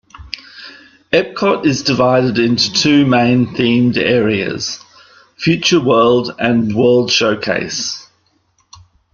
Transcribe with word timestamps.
Epcot 1.13 1.63
is 1.63 1.83
divided 1.83 2.39
into 2.39 2.73
two 2.73 3.05
main 3.05 3.45
themed 3.53 3.97
areas: 3.97 4.79
Future 5.37 5.79
World 5.79 6.31
and 6.39 6.75
World 6.75 7.11
Showcase. 7.11 8.07